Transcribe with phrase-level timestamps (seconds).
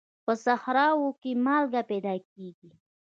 [0.25, 2.69] په صحراوو کې مالګه پیدا کېږي.